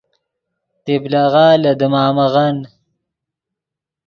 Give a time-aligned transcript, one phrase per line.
[0.85, 2.57] طبلغہ لے دیمامغن